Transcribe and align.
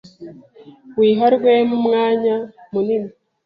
wiha 0.97 1.27
Rwema 1.33 1.71
umwanya 1.79 2.35
munini 2.71 3.11